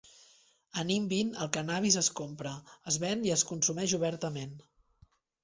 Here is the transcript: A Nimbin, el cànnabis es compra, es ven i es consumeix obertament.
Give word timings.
A 0.81 0.85
Nimbin, 0.91 1.29
el 1.45 1.51
cànnabis 1.57 1.97
es 2.01 2.09
compra, 2.21 2.55
es 2.93 2.99
ven 3.05 3.23
i 3.29 3.35
es 3.37 3.45
consumeix 3.53 3.95
obertament. 4.01 4.59